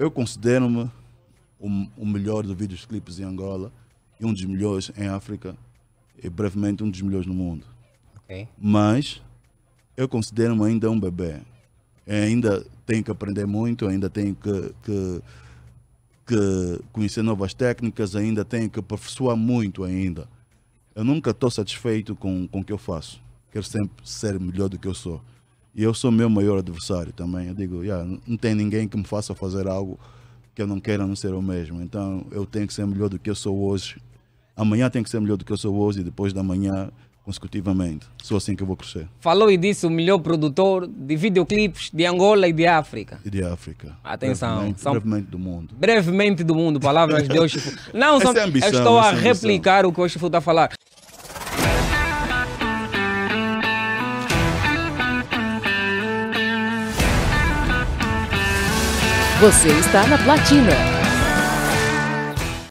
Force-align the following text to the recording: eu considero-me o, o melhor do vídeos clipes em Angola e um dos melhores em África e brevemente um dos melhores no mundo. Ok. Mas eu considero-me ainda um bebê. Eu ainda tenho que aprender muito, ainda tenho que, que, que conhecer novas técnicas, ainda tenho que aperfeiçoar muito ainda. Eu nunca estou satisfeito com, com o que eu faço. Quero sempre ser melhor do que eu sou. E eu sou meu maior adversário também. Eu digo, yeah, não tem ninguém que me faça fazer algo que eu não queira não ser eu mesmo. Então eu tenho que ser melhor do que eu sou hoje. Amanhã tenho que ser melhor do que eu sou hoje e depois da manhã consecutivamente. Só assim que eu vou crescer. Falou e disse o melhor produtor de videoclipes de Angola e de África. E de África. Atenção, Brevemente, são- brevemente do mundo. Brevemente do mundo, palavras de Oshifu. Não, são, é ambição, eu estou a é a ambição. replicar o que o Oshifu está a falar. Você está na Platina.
eu 0.00 0.10
considero-me 0.10 0.90
o, 1.58 1.68
o 1.94 2.06
melhor 2.06 2.42
do 2.42 2.54
vídeos 2.54 2.86
clipes 2.86 3.20
em 3.20 3.22
Angola 3.22 3.70
e 4.18 4.24
um 4.24 4.32
dos 4.32 4.42
melhores 4.46 4.90
em 4.96 5.06
África 5.06 5.54
e 6.24 6.30
brevemente 6.30 6.82
um 6.82 6.90
dos 6.90 7.02
melhores 7.02 7.26
no 7.26 7.34
mundo. 7.34 7.66
Ok. 8.16 8.48
Mas 8.58 9.20
eu 9.94 10.08
considero-me 10.08 10.64
ainda 10.64 10.90
um 10.90 10.98
bebê. 10.98 11.42
Eu 12.06 12.22
ainda 12.22 12.66
tenho 12.86 13.04
que 13.04 13.10
aprender 13.10 13.44
muito, 13.44 13.86
ainda 13.86 14.08
tenho 14.08 14.34
que, 14.34 14.74
que, 14.82 15.22
que 16.26 16.82
conhecer 16.92 17.20
novas 17.20 17.52
técnicas, 17.52 18.16
ainda 18.16 18.42
tenho 18.42 18.70
que 18.70 18.80
aperfeiçoar 18.80 19.36
muito 19.36 19.84
ainda. 19.84 20.26
Eu 20.94 21.04
nunca 21.04 21.30
estou 21.32 21.50
satisfeito 21.50 22.16
com, 22.16 22.48
com 22.48 22.60
o 22.60 22.64
que 22.64 22.72
eu 22.72 22.78
faço. 22.78 23.20
Quero 23.52 23.66
sempre 23.66 24.08
ser 24.08 24.40
melhor 24.40 24.70
do 24.70 24.78
que 24.78 24.88
eu 24.88 24.94
sou. 24.94 25.22
E 25.74 25.82
eu 25.82 25.94
sou 25.94 26.10
meu 26.10 26.28
maior 26.28 26.58
adversário 26.58 27.12
também. 27.12 27.48
Eu 27.48 27.54
digo, 27.54 27.82
yeah, 27.84 28.04
não 28.26 28.36
tem 28.36 28.54
ninguém 28.54 28.88
que 28.88 28.96
me 28.96 29.04
faça 29.04 29.34
fazer 29.34 29.68
algo 29.68 29.98
que 30.54 30.60
eu 30.62 30.66
não 30.66 30.80
queira 30.80 31.06
não 31.06 31.14
ser 31.14 31.28
eu 31.30 31.40
mesmo. 31.42 31.80
Então 31.80 32.26
eu 32.32 32.44
tenho 32.44 32.66
que 32.66 32.74
ser 32.74 32.86
melhor 32.86 33.08
do 33.08 33.18
que 33.18 33.30
eu 33.30 33.34
sou 33.34 33.56
hoje. 33.62 33.96
Amanhã 34.56 34.90
tenho 34.90 35.04
que 35.04 35.10
ser 35.10 35.20
melhor 35.20 35.36
do 35.36 35.44
que 35.44 35.52
eu 35.52 35.56
sou 35.56 35.74
hoje 35.76 36.00
e 36.00 36.04
depois 36.04 36.32
da 36.32 36.42
manhã 36.42 36.90
consecutivamente. 37.24 38.06
Só 38.22 38.36
assim 38.36 38.56
que 38.56 38.62
eu 38.62 38.66
vou 38.66 38.76
crescer. 38.76 39.06
Falou 39.20 39.50
e 39.50 39.56
disse 39.56 39.86
o 39.86 39.90
melhor 39.90 40.18
produtor 40.18 40.86
de 40.88 41.16
videoclipes 41.16 41.90
de 41.92 42.04
Angola 42.04 42.48
e 42.48 42.52
de 42.52 42.66
África. 42.66 43.20
E 43.24 43.30
de 43.30 43.42
África. 43.44 43.96
Atenção, 44.02 44.54
Brevemente, 44.56 44.80
são- 44.80 44.92
brevemente 44.92 45.30
do 45.30 45.38
mundo. 45.38 45.74
Brevemente 45.78 46.42
do 46.44 46.54
mundo, 46.54 46.80
palavras 46.80 47.28
de 47.28 47.38
Oshifu. 47.38 47.78
Não, 47.94 48.20
são, 48.20 48.32
é 48.32 48.42
ambição, 48.42 48.68
eu 48.70 48.78
estou 48.78 48.98
a 48.98 49.02
é 49.02 49.06
a 49.06 49.10
ambição. 49.10 49.22
replicar 49.32 49.86
o 49.86 49.92
que 49.92 50.00
o 50.00 50.04
Oshifu 50.04 50.26
está 50.26 50.38
a 50.38 50.40
falar. 50.40 50.70
Você 59.40 59.68
está 59.68 60.06
na 60.06 60.18
Platina. 60.18 60.99